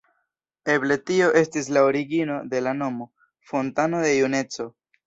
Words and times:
Eble 0.75 0.97
tio 1.09 1.27
estis 1.43 1.69
la 1.77 1.85
origino 1.91 2.41
de 2.55 2.65
la 2.71 2.75
nomo 2.81 3.11
""fontano 3.53 4.07
de 4.09 4.17
juneco"". 4.21 4.73